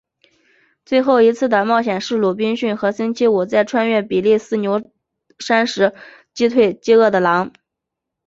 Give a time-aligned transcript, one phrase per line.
[0.83, 4.91] 最后一次的冒险是鲁滨逊和星期五在穿越比利牛斯
[5.37, 5.93] 山时
[6.33, 7.53] 击退饥饿的狼。